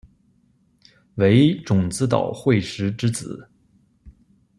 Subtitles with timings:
[1.13, 3.47] 为种子岛惠时之子。